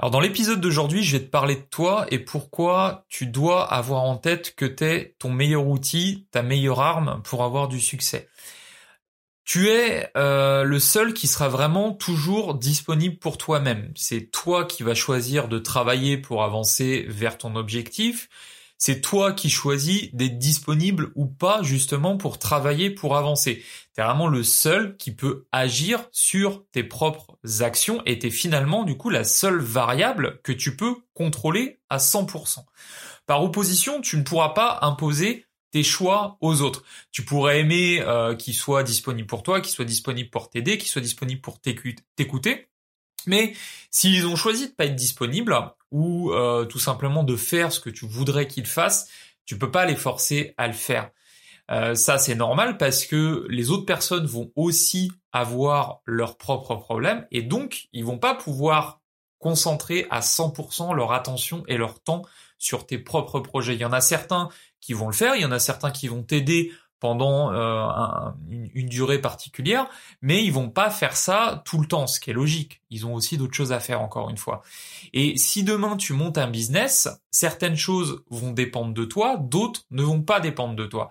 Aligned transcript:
Alors 0.00 0.12
dans 0.12 0.20
l'épisode 0.20 0.60
d'aujourd'hui, 0.60 1.02
je 1.02 1.16
vais 1.16 1.24
te 1.24 1.30
parler 1.30 1.56
de 1.56 1.66
toi 1.68 2.06
et 2.12 2.20
pourquoi 2.20 3.04
tu 3.08 3.26
dois 3.26 3.64
avoir 3.64 4.04
en 4.04 4.16
tête 4.16 4.54
que 4.54 4.64
tu 4.64 4.84
es 4.84 5.16
ton 5.18 5.30
meilleur 5.30 5.66
outil, 5.66 6.28
ta 6.30 6.42
meilleure 6.42 6.80
arme 6.80 7.20
pour 7.24 7.42
avoir 7.42 7.66
du 7.66 7.80
succès. 7.80 8.28
Tu 9.44 9.70
es 9.70 10.08
euh, 10.16 10.62
le 10.62 10.78
seul 10.78 11.14
qui 11.14 11.26
sera 11.26 11.48
vraiment 11.48 11.92
toujours 11.92 12.54
disponible 12.54 13.18
pour 13.18 13.38
toi-même. 13.38 13.90
C'est 13.96 14.30
toi 14.30 14.66
qui 14.66 14.84
vas 14.84 14.94
choisir 14.94 15.48
de 15.48 15.58
travailler 15.58 16.16
pour 16.16 16.44
avancer 16.44 17.04
vers 17.08 17.36
ton 17.36 17.56
objectif 17.56 18.28
c'est 18.78 19.00
toi 19.00 19.32
qui 19.32 19.50
choisis 19.50 20.14
d'être 20.14 20.38
disponible 20.38 21.10
ou 21.16 21.26
pas 21.26 21.62
justement 21.62 22.16
pour 22.16 22.38
travailler, 22.38 22.90
pour 22.90 23.16
avancer. 23.16 23.64
Tu 23.94 24.00
es 24.00 24.04
vraiment 24.04 24.28
le 24.28 24.44
seul 24.44 24.96
qui 24.96 25.12
peut 25.12 25.46
agir 25.50 26.08
sur 26.12 26.64
tes 26.70 26.84
propres 26.84 27.36
actions 27.60 28.00
et 28.06 28.20
tu 28.20 28.28
es 28.28 28.30
finalement 28.30 28.84
du 28.84 28.96
coup 28.96 29.10
la 29.10 29.24
seule 29.24 29.58
variable 29.58 30.40
que 30.44 30.52
tu 30.52 30.76
peux 30.76 30.94
contrôler 31.12 31.80
à 31.90 31.98
100%. 31.98 32.64
Par 33.26 33.42
opposition, 33.42 34.00
tu 34.00 34.16
ne 34.16 34.22
pourras 34.22 34.50
pas 34.50 34.78
imposer 34.82 35.44
tes 35.70 35.82
choix 35.82 36.38
aux 36.40 36.62
autres. 36.62 36.84
Tu 37.10 37.24
pourrais 37.24 37.60
aimer 37.60 38.00
euh, 38.00 38.34
qu'il 38.34 38.54
soit 38.54 38.84
disponible 38.84 39.26
pour 39.26 39.42
toi, 39.42 39.60
qu'il 39.60 39.72
soit 39.72 39.84
disponible 39.84 40.30
pour 40.30 40.50
t'aider, 40.50 40.78
qu'il 40.78 40.88
soit 40.88 41.02
disponible 41.02 41.40
pour 41.40 41.60
t'écouter. 41.60 42.68
Mais 43.28 43.54
s'ils 43.90 44.26
ont 44.26 44.36
choisi 44.36 44.68
de 44.68 44.72
pas 44.72 44.86
être 44.86 44.96
disponibles 44.96 45.56
ou 45.90 46.32
euh, 46.32 46.64
tout 46.64 46.78
simplement 46.78 47.24
de 47.24 47.36
faire 47.36 47.72
ce 47.72 47.80
que 47.80 47.90
tu 47.90 48.06
voudrais 48.06 48.46
qu'ils 48.48 48.66
fassent, 48.66 49.08
tu 49.44 49.58
peux 49.58 49.70
pas 49.70 49.86
les 49.86 49.96
forcer 49.96 50.54
à 50.58 50.66
le 50.66 50.74
faire. 50.74 51.10
Euh, 51.70 51.94
ça 51.94 52.18
c'est 52.18 52.34
normal 52.34 52.78
parce 52.78 53.04
que 53.04 53.46
les 53.50 53.70
autres 53.70 53.84
personnes 53.84 54.26
vont 54.26 54.50
aussi 54.56 55.12
avoir 55.32 56.00
leurs 56.06 56.38
propres 56.38 56.76
problèmes 56.76 57.26
et 57.30 57.42
donc 57.42 57.88
ils 57.92 58.04
vont 58.04 58.18
pas 58.18 58.34
pouvoir 58.34 59.02
concentrer 59.38 60.06
à 60.10 60.20
100% 60.20 60.94
leur 60.94 61.12
attention 61.12 61.64
et 61.68 61.76
leur 61.76 62.00
temps 62.02 62.22
sur 62.58 62.86
tes 62.86 62.98
propres 62.98 63.40
projets. 63.40 63.74
Il 63.74 63.80
y 63.80 63.84
en 63.84 63.92
a 63.92 64.00
certains 64.00 64.48
qui 64.80 64.94
vont 64.94 65.06
le 65.06 65.12
faire, 65.12 65.36
il 65.36 65.42
y 65.42 65.44
en 65.44 65.52
a 65.52 65.58
certains 65.58 65.90
qui 65.90 66.08
vont 66.08 66.22
t'aider 66.22 66.72
pendant 67.00 67.52
euh, 67.52 68.30
une, 68.50 68.88
durée 68.88 69.20
particulière, 69.20 69.86
mais 70.22 70.44
ils 70.44 70.52
vont 70.52 70.70
pas 70.70 70.90
faire 70.90 71.16
ça 71.16 71.62
tout 71.64 71.80
le 71.80 71.86
temps, 71.86 72.06
ce 72.06 72.18
qui 72.18 72.30
est 72.30 72.34
logique. 72.34 72.82
Ils 72.90 73.06
ont 73.06 73.14
aussi 73.14 73.36
d'autres 73.36 73.54
choses 73.54 73.72
à 73.72 73.80
faire, 73.80 74.00
encore 74.00 74.30
une 74.30 74.36
fois. 74.36 74.62
Et 75.12 75.36
si 75.36 75.62
demain 75.62 75.96
tu 75.96 76.12
montes 76.12 76.38
un 76.38 76.48
business, 76.48 77.08
certaines 77.30 77.76
choses 77.76 78.22
vont 78.30 78.52
dépendre 78.52 78.94
de 78.94 79.04
toi, 79.04 79.36
d'autres 79.38 79.84
ne 79.90 80.02
vont 80.02 80.22
pas 80.22 80.40
dépendre 80.40 80.74
de 80.74 80.86
toi. 80.86 81.10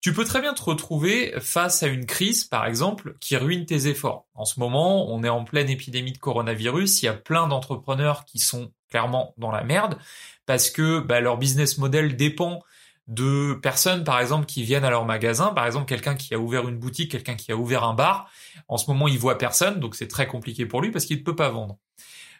Tu 0.00 0.12
peux 0.12 0.26
très 0.26 0.42
bien 0.42 0.52
te 0.52 0.62
retrouver 0.62 1.32
face 1.40 1.82
à 1.82 1.86
une 1.86 2.04
crise, 2.04 2.44
par 2.44 2.66
exemple, 2.66 3.16
qui 3.20 3.36
ruine 3.36 3.64
tes 3.64 3.86
efforts. 3.86 4.26
En 4.34 4.44
ce 4.44 4.60
moment, 4.60 5.10
on 5.10 5.24
est 5.24 5.30
en 5.30 5.44
pleine 5.44 5.70
épidémie 5.70 6.12
de 6.12 6.18
coronavirus, 6.18 7.02
il 7.02 7.06
y 7.06 7.08
a 7.08 7.14
plein 7.14 7.48
d'entrepreneurs 7.48 8.26
qui 8.26 8.38
sont 8.38 8.70
clairement 8.90 9.32
dans 9.38 9.50
la 9.50 9.64
merde, 9.64 9.96
parce 10.44 10.70
que 10.70 11.00
bah, 11.00 11.20
leur 11.20 11.38
business 11.38 11.78
model 11.78 12.16
dépend 12.16 12.60
de 13.06 13.54
personnes, 13.54 14.04
par 14.04 14.20
exemple, 14.20 14.46
qui 14.46 14.62
viennent 14.62 14.84
à 14.84 14.90
leur 14.90 15.04
magasin. 15.04 15.48
Par 15.48 15.66
exemple, 15.66 15.86
quelqu'un 15.86 16.14
qui 16.14 16.34
a 16.34 16.38
ouvert 16.38 16.68
une 16.68 16.78
boutique, 16.78 17.10
quelqu'un 17.10 17.34
qui 17.34 17.52
a 17.52 17.56
ouvert 17.56 17.84
un 17.84 17.94
bar. 17.94 18.30
En 18.68 18.78
ce 18.78 18.90
moment, 18.90 19.08
il 19.08 19.18
voit 19.18 19.38
personne, 19.38 19.80
donc 19.80 19.94
c'est 19.94 20.08
très 20.08 20.26
compliqué 20.26 20.66
pour 20.66 20.80
lui 20.80 20.90
parce 20.90 21.04
qu'il 21.04 21.18
ne 21.18 21.22
peut 21.22 21.36
pas 21.36 21.50
vendre. 21.50 21.78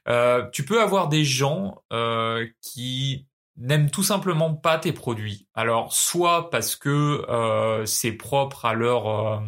Euh, 0.08 0.48
tu 0.52 0.64
peux 0.64 0.82
avoir 0.82 1.08
des 1.08 1.24
gens 1.24 1.82
euh, 1.92 2.46
qui 2.60 3.26
n'aiment 3.56 3.90
tout 3.90 4.02
simplement 4.02 4.54
pas 4.54 4.78
tes 4.78 4.92
produits. 4.92 5.48
Alors, 5.54 5.92
soit 5.92 6.50
parce 6.50 6.76
que 6.76 7.24
euh, 7.28 7.86
c'est 7.86 8.12
propre 8.12 8.64
à 8.64 8.74
leur 8.74 9.42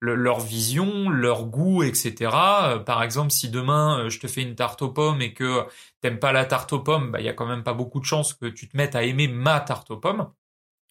leur 0.00 0.38
vision, 0.40 1.08
leur 1.08 1.46
goût, 1.46 1.82
etc. 1.82 2.30
par 2.86 3.02
exemple, 3.02 3.32
si 3.32 3.48
demain 3.50 4.08
je 4.08 4.20
te 4.20 4.28
fais 4.28 4.42
une 4.42 4.54
tarte 4.54 4.80
aux 4.82 4.90
pommes 4.92 5.20
et 5.20 5.34
que 5.34 5.66
t'aimes 6.00 6.20
pas 6.20 6.32
la 6.32 6.44
tarte 6.44 6.72
aux 6.72 6.78
pommes, 6.80 7.10
bah, 7.10 7.20
il 7.20 7.26
y 7.26 7.28
a 7.28 7.32
quand 7.32 7.46
même 7.46 7.64
pas 7.64 7.74
beaucoup 7.74 7.98
de 7.98 8.04
chances 8.04 8.32
que 8.34 8.46
tu 8.46 8.68
te 8.68 8.76
mettes 8.76 8.94
à 8.94 9.02
aimer 9.02 9.26
ma 9.26 9.60
tarte 9.60 9.90
aux 9.90 9.96
pommes. 9.96 10.30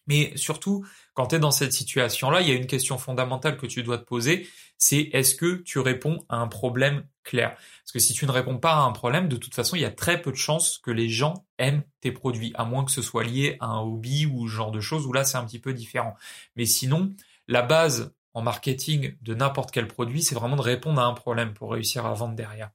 Mais 0.08 0.32
surtout, 0.36 0.84
quand 1.14 1.28
tu 1.28 1.36
es 1.36 1.38
dans 1.38 1.50
cette 1.50 1.72
situation-là, 1.72 2.40
il 2.40 2.48
y 2.48 2.50
a 2.50 2.54
une 2.54 2.66
question 2.66 2.98
fondamentale 2.98 3.56
que 3.56 3.66
tu 3.66 3.82
dois 3.82 3.98
te 3.98 4.04
poser, 4.04 4.48
c'est 4.78 5.10
est-ce 5.12 5.34
que 5.34 5.56
tu 5.56 5.78
réponds 5.78 6.24
à 6.28 6.36
un 6.36 6.48
problème 6.48 7.06
clair? 7.24 7.54
Parce 7.54 7.92
que 7.92 7.98
si 7.98 8.12
tu 8.14 8.26
ne 8.26 8.30
réponds 8.30 8.58
pas 8.58 8.74
à 8.74 8.80
un 8.80 8.92
problème, 8.92 9.28
de 9.28 9.36
toute 9.36 9.54
façon, 9.54 9.76
il 9.76 9.82
y 9.82 9.84
a 9.84 9.90
très 9.90 10.20
peu 10.20 10.30
de 10.30 10.36
chances 10.36 10.78
que 10.78 10.90
les 10.90 11.08
gens 11.08 11.46
aiment 11.58 11.82
tes 12.00 12.12
produits, 12.12 12.52
à 12.54 12.64
moins 12.64 12.84
que 12.84 12.90
ce 12.90 13.02
soit 13.02 13.24
lié 13.24 13.56
à 13.60 13.66
un 13.66 13.80
hobby 13.80 14.26
ou 14.26 14.48
ce 14.48 14.54
genre 14.54 14.70
de 14.70 14.80
choses, 14.80 15.06
où 15.06 15.12
là, 15.12 15.24
c'est 15.24 15.36
un 15.36 15.44
petit 15.44 15.58
peu 15.58 15.74
différent. 15.74 16.14
Mais 16.56 16.64
sinon, 16.64 17.12
la 17.48 17.62
base 17.62 18.14
en 18.34 18.42
marketing 18.42 19.16
de 19.22 19.34
n'importe 19.34 19.70
quel 19.72 19.88
produit, 19.88 20.22
c'est 20.22 20.34
vraiment 20.34 20.56
de 20.56 20.62
répondre 20.62 21.00
à 21.00 21.04
un 21.04 21.14
problème 21.14 21.54
pour 21.54 21.72
réussir 21.72 22.06
à 22.06 22.14
vendre 22.14 22.34
derrière. 22.34 22.70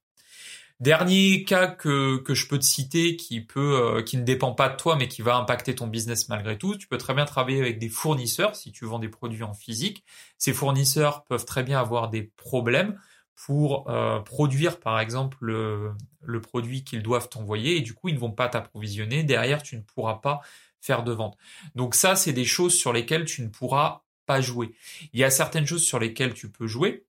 Dernier 0.80 1.44
cas 1.46 1.68
que, 1.68 2.18
que 2.18 2.34
je 2.34 2.48
peux 2.48 2.60
te 2.60 2.66
citer 2.66 3.16
qui 3.16 3.42
peut 3.42 3.80
euh, 4.00 4.02
qui 4.02 4.18
ne 4.18 4.24
dépend 4.24 4.54
pas 4.54 4.70
de 4.70 4.76
toi 4.76 4.96
mais 4.98 5.08
qui 5.08 5.22
va 5.22 5.36
impacter 5.36 5.76
ton 5.76 5.88
business 5.88 6.28
malgré 6.30 6.58
tout, 6.58 6.76
tu 6.76 6.88
peux 6.88 6.98
très 6.98 7.14
bien 7.14 7.26
travailler 7.26 7.60
avec 7.62 7.80
des 7.80 7.90
fournisseurs 7.90 8.56
si 8.56 8.72
tu 8.72 8.86
vends 8.86 9.00
des 9.00 9.10
produits 9.10 9.44
en 9.44 9.54
physique. 9.54 10.04
Ces 10.38 10.52
fournisseurs 10.52 11.24
peuvent 11.26 11.46
très 11.46 11.64
bien 11.64 11.80
avoir 11.80 12.10
des 12.10 12.24
problèmes 12.24 13.00
pour 13.36 13.90
euh, 13.90 14.20
produire 14.20 14.80
par 14.80 15.00
exemple 15.00 15.38
le, 15.42 15.92
le 16.22 16.42
produit 16.42 16.84
qu'ils 16.84 17.04
doivent 17.04 17.30
t'envoyer 17.30 17.78
et 17.78 17.82
du 17.82 17.94
coup 17.94 18.10
ils 18.10 18.16
ne 18.16 18.20
vont 18.20 18.32
pas 18.32 18.50
t'approvisionner. 18.50 19.24
Derrière 19.24 19.64
tu 19.64 19.78
ne 19.78 19.82
pourras 19.82 20.16
pas 20.16 20.42
faire 20.82 21.04
de 21.04 21.14
vente. 21.14 21.38
Donc 21.76 21.96
ça 21.96 22.16
c'est 22.16 22.34
des 22.34 22.46
choses 22.46 22.76
sur 22.76 22.92
lesquelles 22.94 23.26
tu 23.26 23.42
ne 23.42 23.48
pourras 23.48 24.04
pas 24.26 24.42
jouer. 24.42 24.74
Il 25.14 25.20
y 25.20 25.24
a 25.24 25.30
certaines 25.30 25.66
choses 25.66 25.84
sur 25.84 26.00
lesquelles 26.00 26.34
tu 26.34 26.50
peux 26.52 26.68
jouer, 26.68 27.06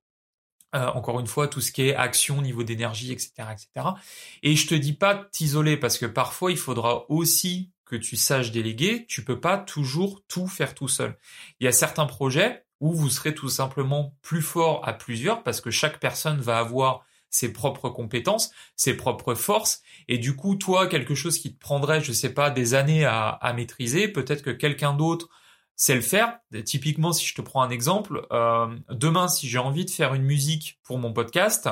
euh, 0.74 0.88
encore 0.88 1.20
une 1.20 1.26
fois, 1.26 1.48
tout 1.48 1.60
ce 1.60 1.72
qui 1.72 1.82
est 1.82 1.94
action, 1.94 2.42
niveau 2.42 2.62
d'énergie, 2.64 3.12
etc., 3.12 3.32
etc. 3.52 3.88
Et 4.42 4.56
je 4.56 4.66
te 4.66 4.74
dis 4.74 4.92
pas 4.92 5.28
t'isoler 5.32 5.76
parce 5.76 5.98
que 5.98 6.06
parfois 6.06 6.50
il 6.50 6.58
faudra 6.58 7.08
aussi 7.10 7.70
que 7.84 7.96
tu 7.96 8.16
saches 8.16 8.50
déléguer. 8.50 9.06
Tu 9.08 9.24
peux 9.24 9.40
pas 9.40 9.58
toujours 9.58 10.22
tout 10.26 10.46
faire 10.46 10.74
tout 10.74 10.88
seul. 10.88 11.16
Il 11.60 11.64
y 11.64 11.68
a 11.68 11.72
certains 11.72 12.06
projets 12.06 12.64
où 12.80 12.92
vous 12.92 13.08
serez 13.08 13.34
tout 13.34 13.48
simplement 13.48 14.16
plus 14.22 14.42
fort 14.42 14.86
à 14.86 14.92
plusieurs 14.92 15.42
parce 15.42 15.60
que 15.60 15.70
chaque 15.70 16.00
personne 16.00 16.40
va 16.40 16.58
avoir 16.58 17.04
ses 17.30 17.52
propres 17.52 17.88
compétences, 17.88 18.52
ses 18.76 18.96
propres 18.96 19.34
forces, 19.34 19.82
et 20.06 20.18
du 20.18 20.36
coup, 20.36 20.54
toi, 20.54 20.86
quelque 20.86 21.16
chose 21.16 21.38
qui 21.38 21.52
te 21.52 21.58
prendrait, 21.58 22.00
je 22.00 22.12
sais 22.12 22.32
pas, 22.32 22.48
des 22.48 22.74
années 22.74 23.04
à 23.04 23.52
maîtriser, 23.56 24.06
peut-être 24.06 24.42
que 24.42 24.50
quelqu'un 24.50 24.94
d'autre 24.94 25.28
c'est 25.76 25.94
le 25.94 26.00
faire. 26.00 26.38
Typiquement, 26.64 27.12
si 27.12 27.26
je 27.26 27.34
te 27.34 27.42
prends 27.42 27.62
un 27.62 27.70
exemple, 27.70 28.26
euh, 28.32 28.66
demain, 28.90 29.28
si 29.28 29.48
j'ai 29.48 29.58
envie 29.58 29.84
de 29.84 29.90
faire 29.90 30.14
une 30.14 30.22
musique 30.22 30.78
pour 30.84 30.98
mon 30.98 31.12
podcast, 31.12 31.68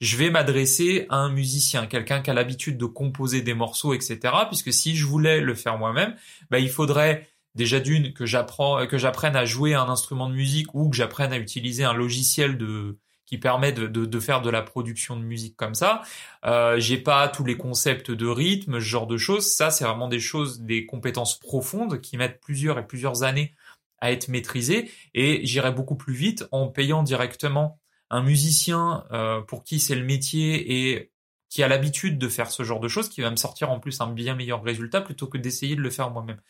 je 0.00 0.16
vais 0.16 0.30
m'adresser 0.30 1.06
à 1.10 1.16
un 1.16 1.30
musicien, 1.30 1.86
quelqu'un 1.86 2.22
qui 2.22 2.30
a 2.30 2.34
l'habitude 2.34 2.76
de 2.76 2.86
composer 2.86 3.42
des 3.42 3.54
morceaux, 3.54 3.94
etc. 3.94 4.18
Puisque 4.48 4.72
si 4.72 4.96
je 4.96 5.06
voulais 5.06 5.40
le 5.40 5.54
faire 5.54 5.78
moi-même, 5.78 6.14
bah, 6.50 6.58
il 6.58 6.70
faudrait 6.70 7.28
déjà 7.54 7.80
d'une 7.80 8.12
que 8.12 8.26
j'apprends, 8.26 8.86
que 8.86 8.98
j'apprenne 8.98 9.36
à 9.36 9.44
jouer 9.44 9.74
un 9.74 9.88
instrument 9.88 10.28
de 10.28 10.34
musique 10.34 10.74
ou 10.74 10.90
que 10.90 10.96
j'apprenne 10.96 11.32
à 11.32 11.38
utiliser 11.38 11.84
un 11.84 11.94
logiciel 11.94 12.58
de 12.58 12.98
qui 13.26 13.38
permet 13.38 13.72
de, 13.72 13.86
de, 13.86 14.20
faire 14.20 14.40
de 14.40 14.50
la 14.50 14.62
production 14.62 15.16
de 15.16 15.22
musique 15.22 15.56
comme 15.56 15.74
ça. 15.74 16.02
Euh, 16.44 16.78
j'ai 16.78 16.98
pas 16.98 17.28
tous 17.28 17.44
les 17.44 17.56
concepts 17.56 18.10
de 18.10 18.26
rythme, 18.26 18.74
ce 18.74 18.84
genre 18.84 19.06
de 19.06 19.16
choses. 19.16 19.52
Ça, 19.52 19.70
c'est 19.70 19.84
vraiment 19.84 20.08
des 20.08 20.20
choses, 20.20 20.60
des 20.60 20.86
compétences 20.86 21.38
profondes 21.38 22.00
qui 22.00 22.16
mettent 22.16 22.40
plusieurs 22.40 22.78
et 22.78 22.86
plusieurs 22.86 23.24
années 23.24 23.54
à 23.98 24.12
être 24.12 24.28
maîtrisées. 24.28 24.90
Et 25.14 25.44
j'irai 25.44 25.72
beaucoup 25.72 25.96
plus 25.96 26.14
vite 26.14 26.46
en 26.52 26.68
payant 26.68 27.02
directement 27.02 27.80
un 28.10 28.22
musicien 28.22 29.04
euh, 29.10 29.40
pour 29.40 29.64
qui 29.64 29.80
c'est 29.80 29.96
le 29.96 30.04
métier 30.04 30.92
et 30.92 31.10
qui 31.48 31.62
a 31.62 31.68
l'habitude 31.68 32.18
de 32.18 32.28
faire 32.28 32.50
ce 32.50 32.62
genre 32.62 32.80
de 32.80 32.88
choses, 32.88 33.08
qui 33.08 33.20
va 33.20 33.30
me 33.30 33.36
sortir 33.36 33.70
en 33.70 33.80
plus 33.80 34.00
un 34.00 34.08
bien 34.08 34.34
meilleur 34.34 34.62
résultat 34.62 35.00
plutôt 35.00 35.26
que 35.26 35.38
d'essayer 35.38 35.76
de 35.76 35.80
le 35.80 35.90
faire 35.90 36.10
moi-même. 36.10 36.40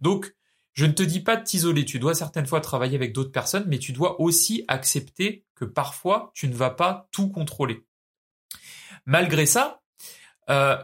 Donc, 0.00 0.34
je 0.72 0.86
ne 0.86 0.92
te 0.92 1.02
dis 1.02 1.20
pas 1.20 1.36
de 1.36 1.44
t'isoler, 1.44 1.84
tu 1.84 1.98
dois 1.98 2.14
certaines 2.14 2.46
fois 2.46 2.60
travailler 2.60 2.96
avec 2.96 3.12
d'autres 3.12 3.32
personnes, 3.32 3.64
mais 3.66 3.78
tu 3.78 3.92
dois 3.92 4.20
aussi 4.20 4.64
accepter 4.68 5.44
que 5.54 5.64
parfois 5.64 6.30
tu 6.34 6.48
ne 6.48 6.54
vas 6.54 6.70
pas 6.70 7.08
tout 7.10 7.28
contrôler. 7.28 7.84
Malgré 9.04 9.46
ça, 9.46 9.80
euh, 10.48 10.76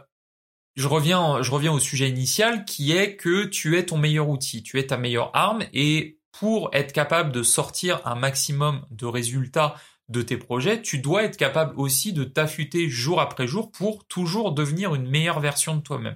je 0.75 0.87
reviens, 0.87 1.41
je 1.41 1.51
reviens 1.51 1.71
au 1.71 1.79
sujet 1.79 2.09
initial 2.09 2.65
qui 2.65 2.91
est 2.91 3.15
que 3.15 3.45
tu 3.45 3.77
es 3.77 3.85
ton 3.85 3.97
meilleur 3.97 4.29
outil, 4.29 4.61
tu 4.63 4.79
es 4.79 4.87
ta 4.87 4.97
meilleure 4.97 5.35
arme 5.35 5.63
et 5.73 6.19
pour 6.31 6.69
être 6.73 6.93
capable 6.93 7.31
de 7.31 7.41
sortir 7.41 8.05
un 8.05 8.15
maximum 8.15 8.85
de 8.91 9.07
résultats 9.07 9.75
de 10.09 10.21
tes 10.21 10.37
projets, 10.37 10.81
tu 10.81 10.99
dois 10.99 11.23
être 11.23 11.35
capable 11.35 11.77
aussi 11.77 12.13
de 12.13 12.23
t'affûter 12.23 12.89
jour 12.89 13.19
après 13.19 13.47
jour 13.47 13.71
pour 13.71 14.05
toujours 14.05 14.53
devenir 14.53 14.95
une 14.95 15.09
meilleure 15.09 15.39
version 15.39 15.75
de 15.75 15.81
toi-même. 15.81 16.15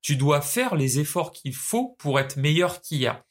Tu 0.00 0.16
dois 0.16 0.40
faire 0.40 0.74
les 0.74 1.00
efforts 1.00 1.32
qu'il 1.32 1.54
faut 1.54 1.96
pour 1.98 2.20
être 2.20 2.36
meilleur 2.36 2.80
qu'hier. 2.80 3.22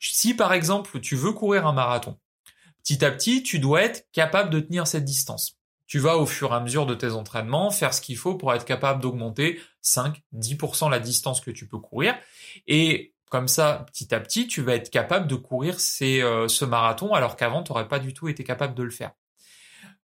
Si 0.00 0.34
par 0.34 0.52
exemple 0.52 1.00
tu 1.00 1.16
veux 1.16 1.32
courir 1.32 1.66
un 1.66 1.72
marathon, 1.72 2.18
petit 2.82 3.04
à 3.04 3.10
petit 3.10 3.42
tu 3.42 3.58
dois 3.58 3.82
être 3.82 4.06
capable 4.12 4.50
de 4.50 4.60
tenir 4.60 4.86
cette 4.86 5.04
distance. 5.04 5.58
Tu 5.86 5.98
vas 5.98 6.18
au 6.18 6.26
fur 6.26 6.52
et 6.52 6.54
à 6.54 6.60
mesure 6.60 6.84
de 6.84 6.94
tes 6.94 7.12
entraînements 7.12 7.70
faire 7.70 7.94
ce 7.94 8.02
qu'il 8.02 8.18
faut 8.18 8.34
pour 8.34 8.52
être 8.52 8.66
capable 8.66 9.00
d'augmenter 9.00 9.58
5, 9.80 10.22
10% 10.34 10.90
la 10.90 11.00
distance 11.00 11.40
que 11.40 11.50
tu 11.50 11.66
peux 11.66 11.78
courir. 11.78 12.14
Et 12.66 13.14
comme 13.30 13.48
ça, 13.48 13.86
petit 13.92 14.14
à 14.14 14.20
petit, 14.20 14.46
tu 14.46 14.62
vas 14.62 14.74
être 14.74 14.90
capable 14.90 15.26
de 15.26 15.34
courir 15.34 15.76
euh, 16.02 16.48
ce 16.48 16.64
marathon 16.64 17.14
alors 17.14 17.36
qu'avant, 17.36 17.62
tu 17.62 17.72
n'aurais 17.72 17.88
pas 17.88 17.98
du 17.98 18.14
tout 18.14 18.28
été 18.28 18.44
capable 18.44 18.74
de 18.74 18.82
le 18.82 18.90
faire. 18.90 19.12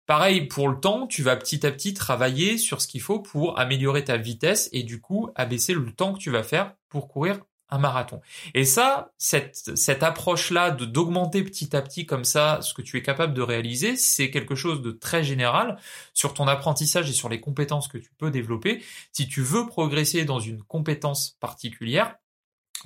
Pareil 0.06 0.46
pour 0.46 0.68
le 0.68 0.78
temps, 0.78 1.06
tu 1.06 1.22
vas 1.22 1.36
petit 1.36 1.66
à 1.66 1.70
petit 1.70 1.94
travailler 1.94 2.58
sur 2.58 2.82
ce 2.82 2.88
qu'il 2.88 3.00
faut 3.00 3.20
pour 3.20 3.58
améliorer 3.58 4.04
ta 4.04 4.16
vitesse 4.18 4.68
et 4.72 4.82
du 4.82 5.00
coup 5.00 5.30
abaisser 5.34 5.72
le 5.72 5.92
temps 5.92 6.12
que 6.12 6.18
tu 6.18 6.30
vas 6.30 6.42
faire 6.42 6.74
pour 6.88 7.08
courir 7.08 7.40
un 7.70 7.78
marathon. 7.78 8.20
Et 8.52 8.64
ça, 8.64 9.12
cette, 9.16 9.76
cette 9.76 10.02
approche-là 10.02 10.70
de 10.70 10.84
d'augmenter 10.84 11.42
petit 11.42 11.74
à 11.74 11.80
petit 11.80 12.04
comme 12.04 12.24
ça 12.24 12.60
ce 12.60 12.74
que 12.74 12.82
tu 12.82 12.98
es 12.98 13.02
capable 13.02 13.32
de 13.32 13.40
réaliser, 13.40 13.96
c'est 13.96 14.30
quelque 14.30 14.54
chose 14.54 14.82
de 14.82 14.90
très 14.90 15.24
général 15.24 15.78
sur 16.12 16.34
ton 16.34 16.46
apprentissage 16.46 17.08
et 17.08 17.14
sur 17.14 17.30
les 17.30 17.40
compétences 17.40 17.88
que 17.88 17.98
tu 17.98 18.10
peux 18.18 18.30
développer. 18.30 18.82
Si 19.12 19.26
tu 19.26 19.42
veux 19.42 19.66
progresser 19.66 20.24
dans 20.24 20.40
une 20.40 20.62
compétence 20.62 21.36
particulière, 21.40 22.16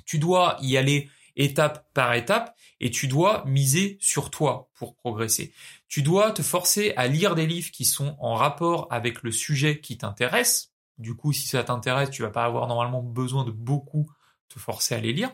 tu 0.05 0.19
dois 0.19 0.57
y 0.61 0.77
aller 0.77 1.09
étape 1.35 1.87
par 1.93 2.13
étape 2.13 2.55
et 2.79 2.91
tu 2.91 3.07
dois 3.07 3.43
miser 3.45 3.97
sur 3.99 4.29
toi 4.29 4.69
pour 4.75 4.95
progresser. 4.95 5.53
Tu 5.87 6.01
dois 6.01 6.31
te 6.31 6.41
forcer 6.41 6.93
à 6.95 7.07
lire 7.07 7.35
des 7.35 7.47
livres 7.47 7.71
qui 7.71 7.85
sont 7.85 8.15
en 8.19 8.35
rapport 8.35 8.87
avec 8.91 9.23
le 9.23 9.31
sujet 9.31 9.79
qui 9.79 9.97
t'intéresse. 9.97 10.71
Du 10.97 11.15
coup, 11.15 11.33
si 11.33 11.47
ça 11.47 11.63
t'intéresse, 11.63 12.09
tu 12.09 12.21
vas 12.21 12.29
pas 12.29 12.45
avoir 12.45 12.67
normalement 12.67 13.01
besoin 13.01 13.43
de 13.45 13.51
beaucoup 13.51 14.11
te 14.49 14.59
forcer 14.59 14.95
à 14.95 14.99
les 14.99 15.13
lire. 15.13 15.31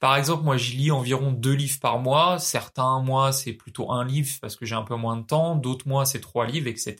Par 0.00 0.16
exemple, 0.16 0.44
moi, 0.44 0.56
je 0.56 0.72
lis 0.72 0.90
environ 0.90 1.32
deux 1.32 1.54
livres 1.54 1.80
par 1.80 1.98
mois. 1.98 2.38
Certains 2.38 3.00
mois, 3.00 3.32
c'est 3.32 3.54
plutôt 3.54 3.90
un 3.90 4.04
livre 4.04 4.28
parce 4.40 4.56
que 4.56 4.66
j'ai 4.66 4.74
un 4.74 4.82
peu 4.82 4.96
moins 4.96 5.16
de 5.16 5.24
temps. 5.24 5.56
D'autres 5.56 5.88
mois, 5.88 6.04
c'est 6.04 6.20
trois 6.20 6.46
livres, 6.46 6.66
etc. 6.66 6.96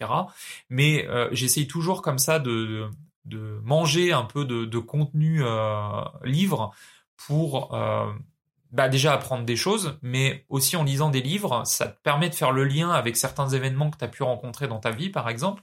Mais 0.71 1.07
euh, 1.09 1.29
j'essaye 1.33 1.67
toujours 1.67 2.01
comme 2.01 2.19
ça 2.19 2.39
de, 2.39 2.89
de 3.25 3.61
manger 3.63 4.13
un 4.13 4.25
peu 4.25 4.45
de, 4.45 4.65
de 4.65 4.79
contenu 4.79 5.43
euh, 5.43 6.03
livre 6.25 6.73
pour 7.17 7.75
euh, 7.75 8.13
bah 8.75 8.89
déjà 8.89 9.13
apprendre 9.13 9.45
des 9.45 9.55
choses, 9.55 9.99
mais 10.03 10.45
aussi 10.49 10.77
en 10.77 10.83
lisant 10.83 11.09
des 11.09 11.23
livres, 11.23 11.63
ça 11.65 11.87
te 11.87 12.01
permet 12.03 12.29
de 12.29 12.35
faire 12.35 12.51
le 12.51 12.65
lien 12.65 12.91
avec 12.91 13.17
certains 13.17 13.49
événements 13.49 13.89
que 13.89 13.97
tu 13.97 14.05
as 14.05 14.09
pu 14.09 14.25
rencontrer 14.25 14.67
dans 14.67 14.81
ta 14.81 14.91
vie, 14.91 15.11
par 15.11 15.29
exemple, 15.29 15.63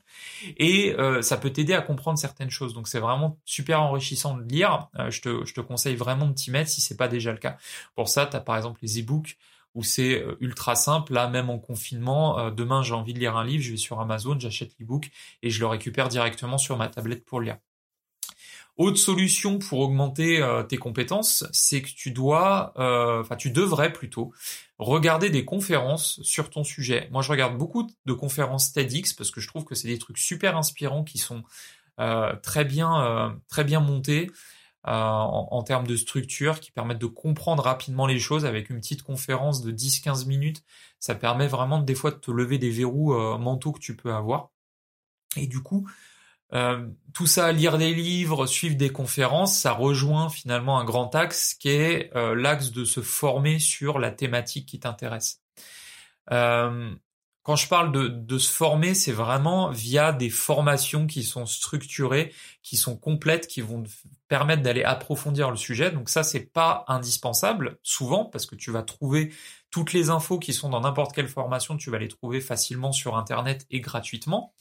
et 0.55 0.95
euh, 0.97 1.21
ça 1.21 1.35
peut 1.35 1.49
t'aider 1.51 1.73
à 1.73 1.81
comprendre 1.81 2.17
certaines 2.17 2.49
choses. 2.49 2.73
Donc 2.73 2.87
c'est 2.87 3.01
vraiment 3.01 3.37
super 3.43 3.81
enrichissant 3.81 4.37
de 4.37 4.43
lire. 4.43 4.87
Euh, 4.97 5.11
je, 5.11 5.21
te, 5.21 5.45
je 5.45 5.53
te 5.53 5.59
conseille 5.59 5.97
vraiment 5.97 6.25
de 6.25 6.33
t'y 6.33 6.51
mettre 6.51 6.69
si 6.69 6.79
c'est 6.79 6.95
pas 6.95 7.09
déjà 7.09 7.33
le 7.33 7.37
cas. 7.37 7.57
Pour 7.95 8.07
ça, 8.07 8.25
tu 8.25 8.37
as 8.37 8.39
par 8.39 8.55
exemple 8.55 8.79
les 8.81 9.01
e-books 9.01 9.37
où 9.75 9.83
c'est 9.83 10.21
euh, 10.21 10.37
ultra 10.39 10.75
simple. 10.75 11.11
Là, 11.11 11.27
même 11.27 11.49
en 11.49 11.59
confinement, 11.59 12.49
demain 12.49 12.81
j'ai 12.81 12.93
envie 12.93 13.13
de 13.13 13.19
lire 13.19 13.35
un 13.35 13.43
livre, 13.43 13.61
je 13.61 13.71
vais 13.71 13.77
sur 13.77 13.99
Amazon, 13.99 14.39
j'achète 14.39 14.71
l'e-book 14.79 15.09
et 15.43 15.49
je 15.49 15.59
le 15.59 15.67
récupère 15.67 16.07
directement 16.07 16.57
sur 16.57 16.77
ma 16.77 16.87
tablette 16.87 17.25
pour 17.25 17.41
lire. 17.41 17.57
Autre 18.77 18.97
solution 18.97 19.59
pour 19.59 19.79
augmenter 19.79 20.41
euh, 20.41 20.63
tes 20.63 20.77
compétences, 20.77 21.45
c'est 21.51 21.81
que 21.81 21.89
tu 21.89 22.11
dois, 22.11 22.73
euh, 22.77 23.19
enfin 23.21 23.35
tu 23.35 23.51
devrais 23.51 23.91
plutôt 23.91 24.33
regarder 24.79 25.29
des 25.29 25.43
conférences 25.43 26.21
sur 26.23 26.49
ton 26.49 26.63
sujet. 26.63 27.07
Moi, 27.11 27.21
je 27.21 27.29
regarde 27.29 27.57
beaucoup 27.57 27.87
de 28.05 28.13
conférences 28.13 28.71
TEDx 28.71 29.13
parce 29.13 29.29
que 29.29 29.41
je 29.41 29.47
trouve 29.47 29.65
que 29.65 29.75
c'est 29.75 29.89
des 29.89 29.99
trucs 29.99 30.17
super 30.17 30.57
inspirants 30.57 31.03
qui 31.03 31.17
sont 31.17 31.43
euh, 31.99 32.33
très 32.41 32.65
bien, 32.65 33.37
très 33.49 33.63
bien 33.63 33.81
montés. 33.81 34.31
en, 34.83 35.47
en, 35.51 35.63
termes 35.63 35.85
de 35.85 35.95
structure 35.95 36.59
qui 36.59 36.71
permettent 36.71 36.97
de 36.97 37.05
comprendre 37.05 37.61
rapidement 37.63 38.07
les 38.07 38.19
choses 38.19 38.45
avec 38.45 38.71
une 38.71 38.79
petite 38.79 39.03
conférence 39.03 39.61
de 39.61 39.71
10-15 39.71 40.25
minutes. 40.25 40.63
Ça 40.99 41.13
permet 41.13 41.47
vraiment 41.47 41.79
des 41.79 41.93
fois 41.93 42.09
de 42.09 42.15
te 42.15 42.31
lever 42.31 42.57
des 42.57 42.71
verrous 42.71 43.13
mentaux 43.37 43.73
que 43.73 43.79
tu 43.79 43.95
peux 43.95 44.13
avoir. 44.13 44.49
Et 45.35 45.45
du 45.47 45.61
coup, 45.61 45.87
euh, 46.53 46.85
tout 47.13 47.27
ça, 47.27 47.51
lire 47.51 47.77
des 47.77 47.93
livres, 47.93 48.45
suivre 48.45 48.75
des 48.75 48.89
conférences, 48.89 49.57
ça 49.57 49.71
rejoint 49.71 50.29
finalement 50.29 50.79
un 50.79 50.83
grand 50.83 51.13
axe 51.15 51.53
qui 51.53 51.69
est 51.69 52.15
euh, 52.15 52.35
l'axe 52.35 52.71
de 52.71 52.83
se 52.83 53.01
former 53.01 53.59
sur 53.59 53.99
la 53.99 54.11
thématique 54.11 54.67
qui 54.67 54.79
t'intéresse. 54.79 55.41
Euh, 56.31 56.93
quand 57.43 57.55
je 57.55 57.67
parle 57.67 57.91
de, 57.91 58.37
se 58.37 58.51
former, 58.51 58.93
c'est 58.93 59.11
vraiment 59.11 59.71
via 59.71 60.11
des 60.11 60.29
formations 60.29 61.07
qui 61.07 61.23
sont 61.23 61.47
structurées, 61.47 62.33
qui 62.61 62.77
sont 62.77 62.95
complètes, 62.95 63.47
qui 63.47 63.61
vont 63.61 63.83
permettre 64.27 64.61
d'aller 64.61 64.83
approfondir 64.83 65.49
le 65.49 65.57
sujet. 65.57 65.89
Donc 65.89 66.09
ça, 66.09 66.21
c'est 66.21 66.51
pas 66.51 66.85
indispensable 66.87 67.79
souvent 67.81 68.25
parce 68.25 68.45
que 68.45 68.55
tu 68.55 68.69
vas 68.69 68.83
trouver 68.83 69.33
toutes 69.71 69.91
les 69.91 70.11
infos 70.11 70.37
qui 70.37 70.53
sont 70.53 70.69
dans 70.69 70.81
n'importe 70.81 71.15
quelle 71.15 71.27
formation, 71.27 71.77
tu 71.77 71.89
vas 71.89 71.97
les 71.97 72.09
trouver 72.09 72.41
facilement 72.41 72.91
sur 72.91 73.17
Internet 73.17 73.65
et 73.71 73.79
gratuitement. 73.79 74.53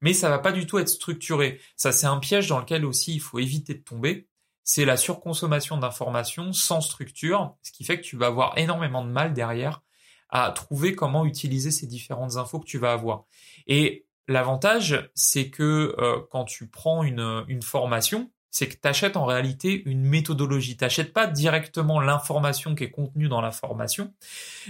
Mais 0.00 0.12
ça 0.12 0.28
va 0.28 0.38
pas 0.38 0.52
du 0.52 0.66
tout 0.66 0.78
être 0.78 0.88
structuré. 0.88 1.60
Ça, 1.76 1.90
c'est 1.90 2.06
un 2.06 2.18
piège 2.18 2.48
dans 2.48 2.60
lequel 2.60 2.84
aussi 2.84 3.14
il 3.14 3.20
faut 3.20 3.40
éviter 3.40 3.74
de 3.74 3.82
tomber. 3.82 4.28
C'est 4.62 4.84
la 4.84 4.96
surconsommation 4.96 5.76
d'informations 5.78 6.52
sans 6.52 6.82
structure, 6.82 7.56
ce 7.62 7.72
qui 7.72 7.84
fait 7.84 7.96
que 7.98 8.04
tu 8.04 8.16
vas 8.16 8.26
avoir 8.26 8.56
énormément 8.58 9.04
de 9.04 9.10
mal 9.10 9.32
derrière 9.32 9.82
à 10.30 10.50
trouver 10.50 10.94
comment 10.94 11.24
utiliser 11.24 11.70
ces 11.70 11.86
différentes 11.86 12.36
infos 12.36 12.60
que 12.60 12.66
tu 12.66 12.78
vas 12.78 12.92
avoir. 12.92 13.24
Et 13.66 14.06
l'avantage, 14.28 15.10
c'est 15.14 15.50
que 15.50 15.94
euh, 15.98 16.20
quand 16.30 16.44
tu 16.44 16.68
prends 16.68 17.02
une, 17.02 17.62
formation, 17.62 18.30
c'est 18.50 18.68
que 18.68 18.74
tu 18.74 18.88
achètes 18.88 19.16
en 19.16 19.24
réalité 19.24 19.82
une 19.86 20.02
méthodologie. 20.02 20.76
Tu 20.76 20.84
n'achètes 20.84 21.12
pas 21.12 21.26
directement 21.26 22.00
l'information 22.00 22.74
qui 22.74 22.84
est 22.84 22.90
contenue 22.90 23.28
dans 23.28 23.40
la 23.40 23.50
formation, 23.50 24.14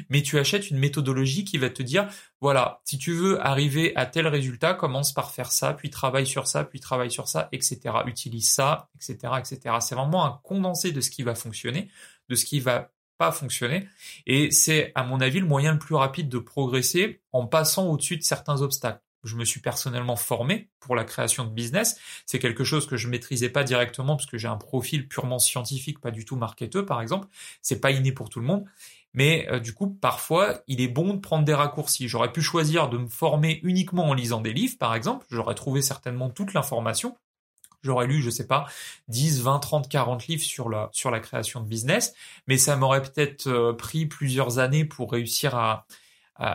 mais 0.09 0.23
tu 0.23 0.39
achètes 0.39 0.71
une 0.71 0.79
méthodologie 0.79 1.45
qui 1.45 1.59
va 1.59 1.71
te 1.71 1.83
dire, 1.83 2.09
voilà, 2.41 2.81
si 2.85 2.99
tu 2.99 3.13
veux 3.13 3.45
arriver 3.45 3.95
à 3.97 4.07
tel 4.07 4.27
résultat, 4.27 4.75
commence 4.75 5.13
par 5.13 5.31
faire 5.31 5.53
ça, 5.53 5.75
puis 5.75 5.91
travaille 5.91 6.27
sur 6.27 6.47
ça, 6.47 6.65
puis 6.65 6.81
travaille 6.81 7.11
sur 7.11 7.29
ça, 7.29 7.49
etc. 7.53 7.81
Utilise 8.07 8.49
ça, 8.49 8.89
etc., 8.97 9.35
etc. 9.39 9.77
C'est 9.81 9.95
vraiment 9.95 10.25
un 10.25 10.41
condensé 10.43 10.93
de 10.93 11.01
ce 11.01 11.11
qui 11.11 11.23
va 11.23 11.35
fonctionner, 11.35 11.89
de 12.29 12.35
ce 12.35 12.45
qui 12.45 12.61
va 12.61 12.91
pas 13.19 13.33
fonctionner. 13.33 13.89
Et 14.27 14.51
c'est, 14.51 14.93
à 14.95 15.05
mon 15.05 15.21
avis, 15.21 15.41
le 15.41 15.47
moyen 15.47 15.73
le 15.73 15.79
plus 15.79 15.95
rapide 15.95 16.29
de 16.29 16.39
progresser 16.39 17.21
en 17.33 17.47
passant 17.47 17.89
au-dessus 17.89 18.17
de 18.17 18.23
certains 18.23 18.63
obstacles. 18.63 19.03
Je 19.25 19.35
me 19.35 19.45
suis 19.45 19.61
personnellement 19.61 20.17
formé 20.17 20.71
pour 20.81 20.95
la 20.95 21.05
création 21.05 21.45
de 21.45 21.51
business. 21.51 21.99
C'est 22.25 22.39
quelque 22.39 22.63
chose 22.63 22.87
que 22.87 22.97
je 22.97 23.09
maîtrisais 23.09 23.49
pas 23.49 23.65
directement 23.65 24.17
parce 24.17 24.27
que 24.27 24.39
j'ai 24.39 24.49
un 24.49 24.57
profil 24.57 25.09
purement 25.09 25.41
scientifique, 25.41 26.01
pas 26.01 26.13
du 26.13 26.25
tout 26.25 26.37
marketeur, 26.37 26.87
par 26.87 27.03
exemple. 27.03 27.27
C'est 27.61 27.81
pas 27.81 27.91
inné 27.91 28.13
pour 28.13 28.31
tout 28.31 28.39
le 28.39 28.47
monde. 28.47 28.65
Mais 29.15 29.49
euh, 29.51 29.59
du 29.59 29.75
coup, 29.75 29.89
parfois, 29.89 30.63
il 30.69 30.81
est 30.81 30.89
bon 30.89 31.15
de 31.15 31.19
prendre 31.19 31.45
des 31.45 31.55
raccourcis. 31.55 32.07
J'aurais 32.09 32.31
pu 32.31 32.43
choisir 32.43 32.89
de 32.89 32.99
me 32.99 33.09
former 33.09 33.59
uniquement 33.65 34.09
en 34.09 34.15
lisant 34.15 34.41
des 34.41 34.53
livres, 34.53 34.79
par 34.79 34.95
exemple. 34.95 35.27
J'aurais 35.31 35.57
trouvé 35.57 35.83
certainement 35.83 36.31
toute 36.31 36.55
l'information. 36.55 37.17
J'aurais 37.83 38.07
lu, 38.07 38.23
je 38.23 38.31
sais 38.31 38.47
pas, 38.47 38.67
10, 39.09 39.43
20, 39.43 39.59
30, 39.61 39.89
40 39.89 40.27
livres 40.27 40.43
sur 40.43 40.69
la, 40.69 40.89
sur 40.93 41.11
la 41.11 41.21
création 41.21 41.61
de 41.61 41.69
business, 41.69 42.15
mais 42.47 42.59
ça 42.59 42.77
m'aurait 42.77 43.03
peut-être 43.03 43.47
euh, 43.47 43.73
pris 43.73 44.07
plusieurs 44.07 44.59
années 44.59 44.85
pour 44.85 45.13
réussir 45.13 45.55
à, 45.55 45.87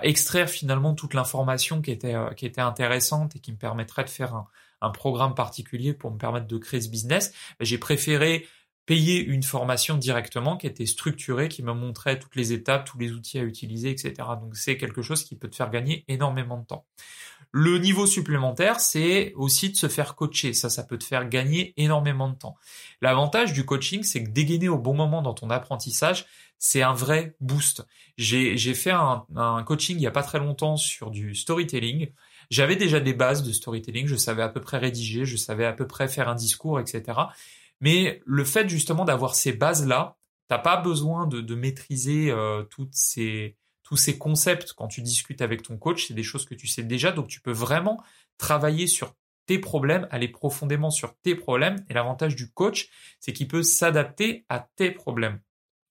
extraire 0.01 0.49
finalement 0.49 0.93
toute 0.93 1.13
l'information 1.13 1.81
qui 1.81 1.91
était, 1.91 2.15
euh, 2.15 2.29
qui 2.29 2.45
était 2.45 2.61
intéressante 2.61 3.35
et 3.35 3.39
qui 3.39 3.51
me 3.51 3.57
permettrait 3.57 4.05
de 4.05 4.09
faire 4.09 4.33
un, 4.33 4.47
un 4.83 4.91
programme 4.91 5.33
particulier 5.35 5.93
pour 5.93 6.11
me 6.11 6.17
permettre 6.17 6.47
de 6.47 6.57
créer 6.57 6.81
ce 6.81 6.89
business. 6.89 7.33
J'ai 7.59 7.77
préféré 7.77 8.47
payer 8.85 9.23
une 9.23 9.43
formation 9.43 9.97
directement 9.97 10.57
qui 10.57 10.67
était 10.67 10.85
structurée, 10.85 11.47
qui 11.47 11.63
me 11.63 11.73
montrait 11.73 12.19
toutes 12.19 12.35
les 12.35 12.51
étapes, 12.51 12.85
tous 12.85 12.97
les 12.97 13.13
outils 13.13 13.39
à 13.39 13.43
utiliser, 13.43 13.89
etc. 13.91 14.13
Donc 14.41 14.57
c'est 14.57 14.77
quelque 14.77 15.01
chose 15.01 15.23
qui 15.23 15.35
peut 15.37 15.49
te 15.49 15.55
faire 15.55 15.69
gagner 15.69 16.03
énormément 16.07 16.57
de 16.57 16.65
temps. 16.65 16.85
Le 17.55 17.77
niveau 17.77 18.07
supplémentaire, 18.07 18.79
c'est 18.79 19.31
aussi 19.35 19.69
de 19.69 19.75
se 19.75 19.87
faire 19.87 20.15
coacher. 20.15 20.53
Ça, 20.53 20.71
ça 20.71 20.83
peut 20.83 20.97
te 20.97 21.03
faire 21.03 21.29
gagner 21.29 21.75
énormément 21.77 22.27
de 22.27 22.35
temps. 22.35 22.55
L'avantage 22.99 23.53
du 23.53 23.63
coaching, 23.63 24.01
c'est 24.01 24.23
que 24.23 24.31
dégainer 24.31 24.69
au 24.69 24.79
bon 24.79 24.95
moment 24.95 25.21
dans 25.21 25.35
ton 25.35 25.51
apprentissage, 25.51 26.25
c'est 26.57 26.81
un 26.81 26.93
vrai 26.93 27.35
boost. 27.41 27.85
J'ai 28.17 28.57
fait 28.73 28.89
un, 28.89 29.63
coaching 29.67 29.97
il 29.97 30.01
y 30.01 30.07
a 30.07 30.11
pas 30.11 30.23
très 30.23 30.39
longtemps 30.39 30.77
sur 30.77 31.11
du 31.11 31.35
storytelling. 31.35 32.11
J'avais 32.49 32.75
déjà 32.75 32.99
des 32.99 33.13
bases 33.13 33.43
de 33.43 33.51
storytelling, 33.51 34.07
je 34.07 34.15
savais 34.15 34.41
à 34.41 34.49
peu 34.49 34.59
près 34.59 34.79
rédiger, 34.79 35.25
je 35.25 35.37
savais 35.37 35.65
à 35.65 35.73
peu 35.73 35.85
près 35.85 36.07
faire 36.07 36.29
un 36.29 36.35
discours, 36.35 36.79
etc. 36.79 37.19
Mais 37.81 38.19
le 38.25 38.45
fait 38.45 38.67
justement 38.67 39.05
d'avoir 39.05 39.35
ces 39.35 39.53
bases-là, 39.53 40.17
t'as 40.47 40.57
pas 40.57 40.77
besoin 40.77 41.27
de, 41.27 41.39
de 41.39 41.53
maîtriser 41.53 42.31
euh, 42.31 42.63
toutes 42.63 42.95
ces 42.95 43.57
tous 43.83 43.97
ces 43.97 44.17
concepts 44.17 44.73
quand 44.73 44.87
tu 44.87 45.01
discutes 45.01 45.41
avec 45.41 45.61
ton 45.61 45.77
coach, 45.77 46.07
c'est 46.07 46.13
des 46.13 46.23
choses 46.23 46.45
que 46.45 46.55
tu 46.55 46.67
sais 46.67 46.83
déjà, 46.83 47.11
donc 47.11 47.27
tu 47.27 47.41
peux 47.41 47.51
vraiment 47.51 48.01
travailler 48.37 48.87
sur 48.87 49.13
tes 49.45 49.59
problèmes, 49.59 50.07
aller 50.09 50.27
profondément 50.27 50.89
sur 50.89 51.15
tes 51.21 51.35
problèmes. 51.35 51.83
Et 51.89 51.93
l'avantage 51.93 52.35
du 52.35 52.51
coach, 52.51 52.89
c'est 53.19 53.33
qu'il 53.33 53.47
peut 53.47 53.63
s'adapter 53.63 54.45
à 54.49 54.67
tes 54.75 54.91
problèmes. 54.91 55.39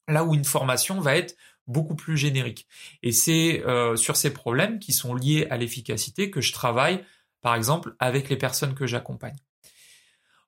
Là 0.08 0.24
où 0.24 0.34
une 0.34 0.44
formation 0.44 1.00
va 1.00 1.16
être 1.16 1.36
beaucoup 1.66 1.94
plus 1.94 2.16
générique. 2.16 2.66
Et 3.02 3.12
c'est 3.12 3.62
euh, 3.66 3.96
sur 3.96 4.16
ces 4.16 4.32
problèmes 4.32 4.78
qui 4.78 4.92
sont 4.92 5.14
liés 5.14 5.46
à 5.50 5.56
l'efficacité 5.56 6.30
que 6.30 6.40
je 6.40 6.52
travaille, 6.52 7.04
par 7.40 7.54
exemple, 7.54 7.94
avec 7.98 8.28
les 8.28 8.36
personnes 8.36 8.74
que 8.74 8.86
j'accompagne. 8.86 9.36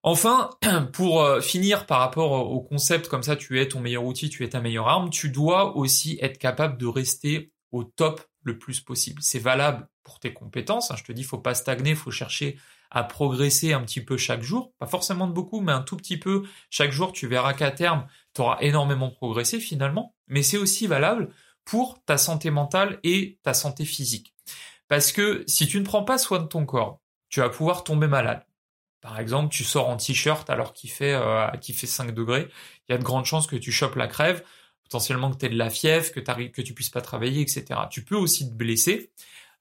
Enfin, 0.06 0.50
pour 0.92 1.22
euh, 1.22 1.40
finir 1.40 1.86
par 1.86 1.98
rapport 2.00 2.32
au 2.32 2.60
concept, 2.60 3.08
comme 3.08 3.22
ça 3.22 3.36
tu 3.36 3.58
es 3.58 3.68
ton 3.68 3.80
meilleur 3.80 4.04
outil, 4.04 4.28
tu 4.28 4.44
es 4.44 4.50
ta 4.50 4.60
meilleure 4.60 4.86
arme, 4.86 5.08
tu 5.08 5.30
dois 5.30 5.76
aussi 5.78 6.18
être 6.20 6.36
capable 6.38 6.76
de 6.76 6.86
rester 6.86 7.52
au 7.72 7.84
top 7.84 8.20
le 8.42 8.58
plus 8.58 8.80
possible. 8.80 9.22
C'est 9.22 9.38
valable 9.38 9.88
pour 10.02 10.20
tes 10.20 10.34
compétences. 10.34 10.90
Hein. 10.90 10.96
je 10.98 11.04
te 11.04 11.12
dis, 11.12 11.24
faut 11.24 11.38
pas 11.38 11.54
stagner, 11.54 11.94
faut 11.94 12.10
chercher 12.10 12.58
à 12.90 13.02
progresser 13.02 13.72
un 13.72 13.80
petit 13.80 14.02
peu 14.02 14.18
chaque 14.18 14.42
jour. 14.42 14.74
Pas 14.78 14.86
forcément 14.86 15.26
de 15.26 15.32
beaucoup, 15.32 15.62
mais 15.62 15.72
un 15.72 15.80
tout 15.80 15.96
petit 15.96 16.18
peu 16.18 16.44
chaque 16.68 16.92
jour. 16.92 17.12
Tu 17.12 17.26
verras 17.26 17.54
qu'à 17.54 17.70
terme, 17.70 18.06
tu 18.34 18.42
auras 18.42 18.58
énormément 18.60 19.10
progressé 19.10 19.58
finalement. 19.58 20.14
Mais 20.28 20.42
c'est 20.42 20.58
aussi 20.58 20.86
valable 20.86 21.30
pour 21.64 22.04
ta 22.04 22.18
santé 22.18 22.50
mentale 22.50 23.00
et 23.04 23.38
ta 23.42 23.54
santé 23.54 23.86
physique. 23.86 24.34
Parce 24.86 25.12
que 25.12 25.44
si 25.46 25.66
tu 25.66 25.80
ne 25.80 25.84
prends 25.84 26.04
pas 26.04 26.18
soin 26.18 26.40
de 26.40 26.46
ton 26.46 26.66
corps, 26.66 27.00
tu 27.30 27.40
vas 27.40 27.48
pouvoir 27.48 27.84
tomber 27.84 28.06
malade. 28.06 28.44
Par 29.04 29.20
exemple, 29.20 29.52
tu 29.52 29.64
sors 29.64 29.90
en 29.90 29.98
t-shirt 29.98 30.48
alors 30.48 30.72
qu'il 30.72 30.88
fait, 30.88 31.12
euh, 31.12 31.46
fait 31.60 31.86
5 31.86 32.12
degrés, 32.14 32.48
il 32.88 32.92
y 32.92 32.94
a 32.94 32.98
de 32.98 33.02
grandes 33.02 33.26
chances 33.26 33.46
que 33.46 33.54
tu 33.54 33.70
chopes 33.70 33.96
la 33.96 34.06
crève, 34.06 34.42
potentiellement 34.82 35.30
que 35.30 35.36
tu 35.36 35.44
aies 35.44 35.50
de 35.50 35.58
la 35.58 35.68
fièvre, 35.68 36.10
que, 36.10 36.62
tu 36.62 36.72
puisses 36.72 36.88
pas 36.88 37.02
travailler, 37.02 37.42
etc. 37.42 37.80
Tu 37.90 38.02
peux 38.02 38.16
aussi 38.16 38.48
te 38.48 38.54
blesser 38.54 39.12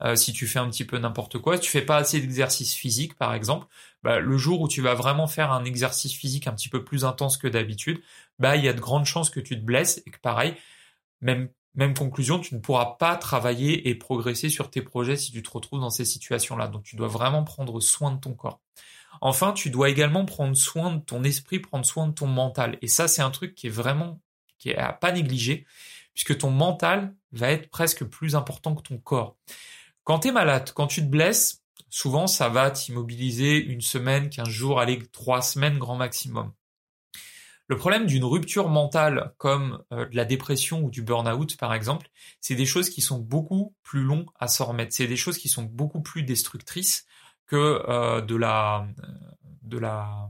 euh, 0.01 0.15
si 0.15 0.31
tu 0.31 0.47
fais 0.47 0.59
un 0.59 0.69
petit 0.69 0.85
peu 0.85 0.97
n'importe 0.97 1.39
quoi. 1.39 1.57
Si 1.57 1.63
tu 1.63 1.71
fais 1.71 1.81
pas 1.81 1.97
assez 1.97 2.21
d'exercice 2.21 2.73
physique, 2.73 3.15
par 3.15 3.33
exemple, 3.33 3.67
bah, 4.01 4.19
le 4.19 4.37
jour 4.37 4.61
où 4.61 4.69
tu 4.69 4.81
vas 4.81 4.93
vraiment 4.93 5.27
faire 5.27 5.51
un 5.51 5.65
exercice 5.65 6.13
physique 6.13 6.47
un 6.47 6.53
petit 6.53 6.69
peu 6.69 6.85
plus 6.85 7.03
intense 7.03 7.35
que 7.35 7.49
d'habitude, 7.49 8.01
bah 8.39 8.55
il 8.55 8.63
y 8.63 8.69
a 8.69 8.73
de 8.73 8.79
grandes 8.79 9.05
chances 9.05 9.29
que 9.29 9.41
tu 9.41 9.59
te 9.59 9.65
blesses 9.65 10.01
et 10.05 10.11
que 10.11 10.19
pareil, 10.19 10.55
même 11.19 11.49
même 11.75 11.95
conclusion, 11.95 12.39
tu 12.39 12.55
ne 12.55 12.61
pourras 12.61 12.95
pas 12.97 13.17
travailler 13.17 13.89
et 13.89 13.95
progresser 13.95 14.47
sur 14.49 14.69
tes 14.69 14.81
projets 14.81 15.17
si 15.17 15.33
tu 15.33 15.43
te 15.43 15.49
retrouves 15.49 15.81
dans 15.81 15.89
ces 15.89 16.05
situations-là. 16.05 16.67
Donc 16.69 16.83
tu 16.83 16.95
dois 16.95 17.07
vraiment 17.09 17.43
prendre 17.43 17.81
soin 17.81 18.11
de 18.11 18.19
ton 18.19 18.35
corps. 18.35 18.62
Enfin, 19.21 19.53
tu 19.53 19.69
dois 19.69 19.89
également 19.89 20.25
prendre 20.25 20.55
soin 20.55 20.93
de 20.93 20.99
ton 20.99 21.23
esprit, 21.23 21.59
prendre 21.59 21.85
soin 21.85 22.07
de 22.07 22.13
ton 22.13 22.27
mental. 22.27 22.77
Et 22.81 22.87
ça, 22.87 23.07
c'est 23.07 23.21
un 23.21 23.31
truc 23.31 23.55
qui 23.55 23.67
est 23.67 23.71
vraiment, 23.71 24.21
qui 24.57 24.69
est 24.69 24.77
à 24.77 24.93
pas 24.93 25.11
négliger, 25.11 25.65
puisque 26.13 26.37
ton 26.37 26.51
mental 26.51 27.15
va 27.31 27.51
être 27.51 27.69
presque 27.69 28.03
plus 28.03 28.35
important 28.35 28.75
que 28.75 28.81
ton 28.81 28.97
corps. 28.97 29.37
Quand 30.03 30.19
tu 30.19 30.27
es 30.29 30.31
malade, 30.31 30.71
quand 30.73 30.87
tu 30.87 31.01
te 31.01 31.07
blesses, 31.07 31.63
souvent 31.89 32.27
ça 32.27 32.49
va 32.49 32.71
t'immobiliser 32.71 33.57
une 33.57 33.81
semaine, 33.81 34.29
quinze 34.29 34.49
jours, 34.49 34.79
allez, 34.79 34.99
trois 35.11 35.41
semaines 35.41 35.77
grand 35.77 35.95
maximum. 35.95 36.51
Le 37.67 37.77
problème 37.77 38.05
d'une 38.05 38.25
rupture 38.25 38.67
mentale 38.67 39.33
comme 39.37 39.81
euh, 39.93 40.05
de 40.07 40.15
la 40.15 40.25
dépression 40.25 40.81
ou 40.83 40.89
du 40.91 41.01
burn-out 41.01 41.55
par 41.57 41.73
exemple, 41.73 42.09
c'est 42.41 42.55
des 42.55 42.65
choses 42.65 42.89
qui 42.89 43.01
sont 43.01 43.19
beaucoup 43.19 43.73
plus 43.83 44.03
longs 44.03 44.25
à 44.37 44.47
s'en 44.47 44.65
remettre. 44.65 44.93
C'est 44.93 45.07
des 45.07 45.15
choses 45.15 45.37
qui 45.37 45.47
sont 45.47 45.63
beaucoup 45.63 46.01
plus 46.01 46.23
destructrices 46.23 47.05
que 47.47 47.83
euh, 47.87 48.21
de 48.21 48.35
la 48.35 48.87
de 49.63 49.77
la 49.77 50.29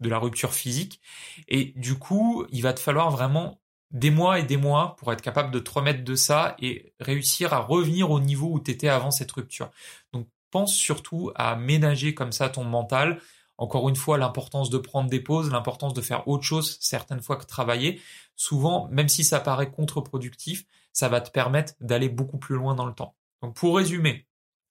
de 0.00 0.08
la 0.08 0.18
rupture 0.18 0.52
physique. 0.52 1.00
Et 1.48 1.72
du 1.76 1.98
coup, 1.98 2.44
il 2.50 2.62
va 2.62 2.72
te 2.72 2.80
falloir 2.80 3.10
vraiment 3.10 3.60
des 3.90 4.10
mois 4.10 4.38
et 4.40 4.42
des 4.42 4.56
mois 4.56 4.96
pour 4.96 5.12
être 5.12 5.22
capable 5.22 5.50
de 5.50 5.58
te 5.58 5.70
remettre 5.70 6.02
de 6.02 6.14
ça 6.14 6.56
et 6.58 6.94
réussir 6.98 7.52
à 7.52 7.58
revenir 7.58 8.10
au 8.10 8.20
niveau 8.20 8.48
où 8.50 8.60
tu 8.60 8.70
étais 8.70 8.88
avant 8.88 9.10
cette 9.10 9.30
rupture. 9.32 9.70
Donc 10.12 10.26
pense 10.52 10.74
surtout 10.74 11.32
à 11.34 11.56
ménager 11.56 12.14
comme 12.14 12.30
ça 12.30 12.48
ton 12.48 12.62
mental. 12.62 13.20
Encore 13.58 13.88
une 13.88 13.96
fois, 13.96 14.18
l'importance 14.18 14.70
de 14.70 14.78
prendre 14.78 15.10
des 15.10 15.20
pauses, 15.20 15.50
l'importance 15.50 15.94
de 15.94 16.00
faire 16.00 16.28
autre 16.28 16.44
chose 16.44 16.78
certaines 16.80 17.20
fois 17.20 17.36
que 17.36 17.46
travailler. 17.46 18.00
Souvent, 18.36 18.88
même 18.92 19.08
si 19.08 19.24
ça 19.24 19.40
paraît 19.40 19.70
contre-productif, 19.70 20.64
ça 20.92 21.08
va 21.08 21.20
te 21.20 21.30
permettre 21.30 21.74
d'aller 21.80 22.08
beaucoup 22.08 22.38
plus 22.38 22.54
loin 22.54 22.74
dans 22.74 22.86
le 22.86 22.94
temps. 22.94 23.16
Donc 23.42 23.54
pour 23.56 23.76
résumer, 23.76 24.26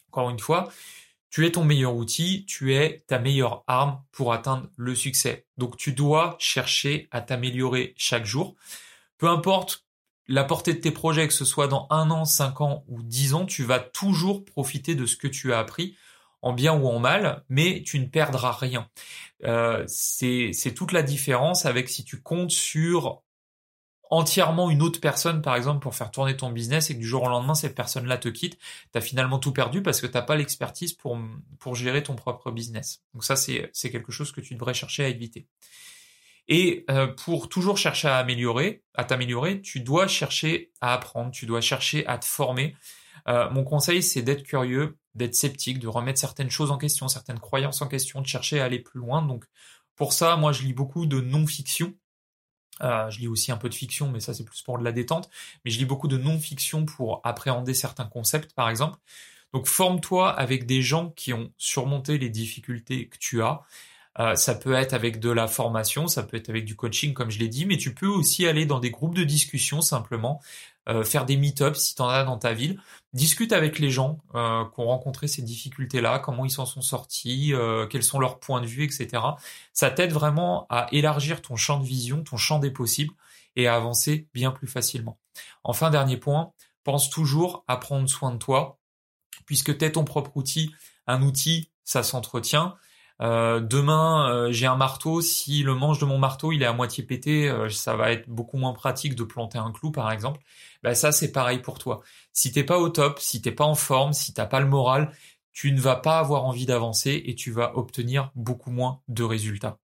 encore 0.08 0.30
une 0.30 0.40
fois, 0.40 0.70
tu 1.32 1.46
es 1.46 1.52
ton 1.52 1.64
meilleur 1.64 1.96
outil, 1.96 2.46
tu 2.46 2.76
es 2.76 3.04
ta 3.08 3.18
meilleure 3.18 3.64
arme 3.66 4.04
pour 4.12 4.34
atteindre 4.34 4.68
le 4.76 4.94
succès. 4.94 5.48
Donc 5.58 5.78
tu 5.78 5.94
dois 5.94 6.36
chercher 6.40 7.08
à 7.10 7.22
t'améliorer 7.22 7.94
chaque 7.98 8.26
jour. 8.26 8.56
Peu 9.18 9.28
importe 9.28 9.86
la 10.28 10.44
portée 10.44 10.74
de 10.74 10.80
tes 10.80 10.92
projets, 10.92 11.28
que 11.28 11.34
ce 11.34 11.46
soit 11.46 11.68
dans 11.68 11.88
un 11.90 12.12
an, 12.12 12.26
cinq 12.26 12.62
ans 12.62 12.84
ou 12.88 13.02
dix 13.02 13.34
ans, 13.34 13.46
tu 13.46 13.64
vas 13.64 13.80
toujours 13.80 14.46
profiter 14.46 14.94
de 14.94 15.06
ce 15.06 15.16
que 15.16 15.28
tu 15.28 15.54
as 15.54 15.60
appris 15.60 15.96
en 16.42 16.54
bien 16.54 16.74
ou 16.74 16.88
en 16.88 17.00
mal, 17.00 17.44
mais 17.50 17.84
tu 17.86 18.00
ne 18.00 18.06
perdras 18.06 18.52
rien. 18.52 18.90
Euh, 19.44 19.84
c'est 19.88 20.74
toute 20.76 20.92
la 20.92 21.04
différence 21.04 21.66
avec 21.66 21.88
si 21.88 22.04
tu 22.04 22.22
comptes 22.22 22.52
sur 22.52 23.24
entièrement 24.12 24.70
une 24.70 24.82
autre 24.82 25.00
personne, 25.00 25.42
par 25.42 25.56
exemple, 25.56 25.80
pour 25.80 25.96
faire 25.96 26.12
tourner 26.12 26.36
ton 26.36 26.52
business 26.52 26.90
et 26.90 26.96
que 26.96 27.00
du 27.00 27.08
jour 27.08 27.24
au 27.24 27.30
lendemain, 27.30 27.56
cette 27.56 27.76
personne-là 27.76 28.18
te 28.18 28.28
quitte, 28.28 28.58
tu 28.92 28.98
as 28.98 29.02
finalement 29.02 29.40
tout 29.40 29.54
perdu 29.54 29.82
parce 29.82 30.02
que 30.02 30.06
tu 30.08 30.14
n'as 30.14 30.22
pas 30.22 30.36
l'expertise 30.36 30.94
pour, 30.94 31.18
pour 31.60 31.76
gérer 31.76 32.04
ton 32.04 32.16
propre 32.16 32.52
business. 32.52 33.02
Donc 33.14 33.24
ça, 33.24 33.36
c'est 33.36 33.72
quelque 33.90 34.12
chose 34.12 34.32
que 34.32 34.42
tu 34.42 34.54
devrais 34.54 34.74
chercher 34.74 35.06
à 35.06 35.08
éviter. 35.08 35.48
Et 36.50 36.84
euh, 36.92 37.08
pour 37.08 37.48
toujours 37.48 37.78
chercher 37.78 38.10
à 38.10 38.18
améliorer, 38.18 38.84
à 38.96 39.06
t'améliorer, 39.06 39.62
tu 39.62 39.80
dois 39.80 40.08
chercher 40.08 40.72
à 40.82 40.94
apprendre, 40.94 41.32
tu 41.32 41.46
dois 41.46 41.62
chercher 41.62 42.06
à 42.06 42.18
te 42.18 42.26
former. 42.26 42.76
Euh, 43.30 43.50
mon 43.52 43.64
conseil, 43.64 44.04
c'est 44.04 44.22
d'être 44.22 44.44
curieux, 44.44 44.98
d'être 45.16 45.36
sceptique, 45.36 45.80
de 45.80 45.88
remettre 45.88 46.20
certaines 46.20 46.50
choses 46.50 46.72
en 46.72 46.78
question, 46.78 47.08
certaines 47.08 47.40
croyances 47.40 47.82
en 47.82 47.88
question, 47.88 48.20
de 48.20 48.28
chercher 48.28 48.60
à 48.60 48.66
aller 48.66 48.80
plus 48.80 49.00
loin. 49.00 49.22
Donc 49.22 49.46
pour 49.96 50.12
ça, 50.12 50.36
moi, 50.36 50.52
je 50.52 50.64
lis 50.64 50.74
beaucoup 50.74 51.06
de 51.06 51.22
non-fiction. 51.22 51.94
Euh, 52.82 53.10
je 53.10 53.20
lis 53.20 53.28
aussi 53.28 53.52
un 53.52 53.58
peu 53.58 53.70
de 53.70 53.76
fiction, 53.76 54.10
mais 54.10 54.20
ça 54.20 54.34
c'est 54.34 54.44
plus 54.44 54.62
pour 54.62 54.78
de 54.78 54.84
la 54.84 54.92
détente. 54.92 55.30
Mais 55.64 55.72
je 55.72 55.78
lis 55.78 55.86
beaucoup 55.86 56.08
de 56.08 56.18
non-fiction 56.18 56.86
pour 56.86 57.22
appréhender 57.24 57.74
certains 57.74 58.06
concepts, 58.06 58.54
par 58.54 58.70
exemple. 58.70 58.98
Donc 59.54 59.68
forme-toi 59.68 60.32
avec 60.32 60.66
des 60.66 60.82
gens 60.82 61.10
qui 61.10 61.34
ont 61.34 61.52
surmonté 61.58 62.18
les 62.18 62.30
difficultés 62.30 63.08
que 63.08 63.18
tu 63.18 63.42
as. 63.42 63.62
Euh, 64.20 64.36
ça 64.36 64.56
peut 64.56 64.74
être 64.74 64.94
avec 64.94 65.20
de 65.20 65.30
la 65.30 65.48
formation, 65.48 66.08
ça 66.08 66.24
peut 66.24 66.36
être 66.36 66.50
avec 66.50 66.66
du 66.66 66.76
coaching, 66.76 67.14
comme 67.14 67.32
je 67.32 67.40
l'ai 67.40 67.48
dit, 67.48 67.66
mais 67.66 67.78
tu 67.78 67.94
peux 67.94 68.08
aussi 68.08 68.46
aller 68.46 68.66
dans 68.66 68.80
des 68.80 68.92
groupes 68.92 69.16
de 69.16 69.24
discussion 69.24 69.82
simplement, 69.82 70.42
euh, 70.92 71.04
faire 71.04 71.26
des 71.26 71.38
meet-ups 71.38 71.80
si 71.80 71.96
tu 71.96 72.02
en 72.02 72.10
as 72.10 72.24
dans 72.24 72.38
ta 72.38 72.54
ville. 72.54 72.80
Discute 73.14 73.54
avec 73.54 73.80
les 73.80 73.90
gens 73.90 74.20
euh, 74.36 74.66
qui 74.66 74.80
ont 74.80 74.88
rencontré 74.88 75.28
ces 75.28 75.42
difficultés-là, 75.42 76.20
comment 76.20 76.46
ils 76.46 76.52
s'en 76.52 76.66
sont 76.66 76.82
sortis, 76.82 77.54
euh, 77.54 77.88
quels 77.88 78.04
sont 78.04 78.20
leurs 78.20 78.40
points 78.40 78.62
de 78.62 78.68
vue, 78.68 78.84
etc. 78.84 79.24
Ça 79.74 79.92
t'aide 79.92 80.12
vraiment 80.12 80.68
à 80.70 80.88
élargir 80.92 81.42
ton 81.42 81.56
champ 81.56 81.80
de 81.80 81.86
vision, 81.86 82.24
ton 82.24 82.38
champ 82.38 82.60
des 82.60 82.72
possibles 82.72 83.14
et 83.56 83.68
à 83.68 83.76
avancer 83.76 84.28
bien 84.34 84.52
plus 84.52 84.68
facilement. 84.68 85.18
Enfin, 85.64 85.90
dernier 85.90 86.18
point, 86.18 86.52
pense 86.84 87.10
toujours 87.10 87.64
à 87.68 87.78
prendre 87.78 88.08
soin 88.10 88.32
de 88.32 88.38
toi, 88.38 88.80
puisque 89.46 89.78
tu 89.78 89.86
es 89.86 89.92
ton 89.92 90.04
propre 90.04 90.36
outil. 90.36 90.74
Un 91.08 91.22
outil, 91.22 91.70
ça 91.84 92.04
s'entretient. 92.04 92.76
Euh, 93.22 93.60
demain, 93.60 94.30
euh, 94.34 94.52
j'ai 94.52 94.66
un 94.66 94.76
marteau. 94.76 95.22
Si 95.22 95.62
le 95.64 95.76
manche 95.76 96.00
de 96.00 96.06
mon 96.06 96.18
marteau 96.18 96.52
il 96.52 96.64
est 96.64 96.66
à 96.66 96.74
moitié 96.74 97.04
pété, 97.04 97.50
euh, 97.50 97.70
ça 97.70 97.96
va 97.96 98.12
être 98.12 98.28
beaucoup 98.30 98.58
moins 98.58 98.74
pratique 98.74 99.16
de 99.16 99.24
planter 99.24 99.60
un 99.60 99.72
clou, 99.72 99.92
par 99.92 100.12
exemple. 100.12 100.42
Bah 100.84 100.96
ça, 100.96 101.12
c'est 101.12 101.32
pareil 101.32 101.60
pour 101.60 101.78
toi. 101.78 102.02
Si 102.34 102.52
t'es 102.52 102.64
pas 102.64 102.80
au 102.80 102.90
top, 102.90 103.20
si 103.20 103.42
t'es 103.42 103.52
pas 103.52 103.66
en 103.66 103.76
forme, 103.76 104.14
si 104.14 104.34
t'as 104.34 104.48
pas 104.48 104.60
le 104.60 104.68
moral, 104.68 105.12
tu 105.52 105.72
ne 105.72 105.80
vas 105.80 105.98
pas 105.98 106.18
avoir 106.20 106.46
envie 106.46 106.66
d'avancer 106.66 107.22
et 107.26 107.36
tu 107.36 107.52
vas 107.52 107.78
obtenir 107.78 108.32
beaucoup 108.36 108.72
moins 108.72 109.02
de 109.08 109.24
résultats. 109.24 109.78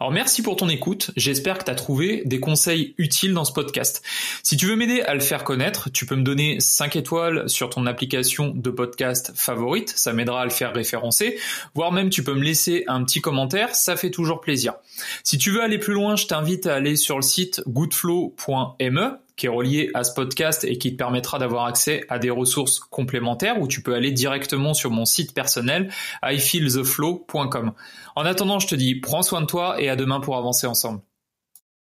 Alors 0.00 0.12
merci 0.12 0.42
pour 0.42 0.54
ton 0.54 0.68
écoute, 0.68 1.10
j'espère 1.16 1.58
que 1.58 1.64
tu 1.64 1.70
as 1.72 1.74
trouvé 1.74 2.22
des 2.24 2.38
conseils 2.38 2.94
utiles 2.98 3.34
dans 3.34 3.44
ce 3.44 3.52
podcast. 3.52 4.00
Si 4.44 4.56
tu 4.56 4.66
veux 4.66 4.76
m'aider 4.76 5.00
à 5.00 5.12
le 5.12 5.18
faire 5.18 5.42
connaître, 5.42 5.90
tu 5.90 6.06
peux 6.06 6.14
me 6.14 6.22
donner 6.22 6.60
5 6.60 6.94
étoiles 6.94 7.48
sur 7.48 7.68
ton 7.68 7.84
application 7.84 8.52
de 8.54 8.70
podcast 8.70 9.32
favorite, 9.34 9.92
ça 9.96 10.12
m'aidera 10.12 10.42
à 10.42 10.44
le 10.44 10.52
faire 10.52 10.72
référencer, 10.72 11.36
voire 11.74 11.90
même 11.90 12.10
tu 12.10 12.22
peux 12.22 12.34
me 12.34 12.44
laisser 12.44 12.84
un 12.86 13.02
petit 13.02 13.20
commentaire, 13.20 13.74
ça 13.74 13.96
fait 13.96 14.12
toujours 14.12 14.40
plaisir. 14.40 14.74
Si 15.24 15.36
tu 15.36 15.50
veux 15.50 15.62
aller 15.62 15.78
plus 15.78 15.94
loin, 15.94 16.14
je 16.14 16.26
t'invite 16.26 16.68
à 16.68 16.76
aller 16.76 16.94
sur 16.94 17.16
le 17.16 17.22
site 17.22 17.62
goodflow.me 17.66 19.18
qui 19.38 19.46
est 19.46 19.48
relié 19.48 19.90
à 19.94 20.04
ce 20.04 20.12
podcast 20.12 20.64
et 20.64 20.76
qui 20.76 20.92
te 20.92 20.96
permettra 20.96 21.38
d'avoir 21.38 21.64
accès 21.64 22.04
à 22.10 22.18
des 22.18 22.28
ressources 22.28 22.80
complémentaires 22.80 23.58
où 23.58 23.68
tu 23.68 23.82
peux 23.82 23.94
aller 23.94 24.10
directement 24.10 24.74
sur 24.74 24.90
mon 24.90 25.06
site 25.06 25.32
personnel 25.32 25.90
ifeeltheflow.com. 26.22 27.72
En 28.16 28.24
attendant, 28.26 28.58
je 28.58 28.66
te 28.66 28.74
dis 28.74 28.96
prends 28.96 29.22
soin 29.22 29.40
de 29.40 29.46
toi 29.46 29.80
et 29.80 29.88
à 29.88 29.96
demain 29.96 30.20
pour 30.20 30.36
avancer 30.36 30.66
ensemble. 30.66 31.07